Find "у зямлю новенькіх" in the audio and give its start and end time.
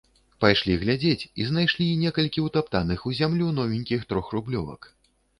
3.11-4.07